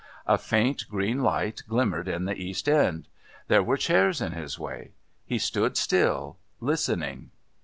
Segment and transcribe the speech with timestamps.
[0.25, 3.07] A faint green light glimmered in the East end.
[3.49, 4.93] There were chairs in his way.
[5.27, 7.29] He stood still, listening.